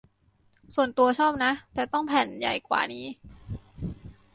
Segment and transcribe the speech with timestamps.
[0.75, 3.05] ส่วนตัวชอบนะ แต่ต้องแผ่นใหญ่กว่านี้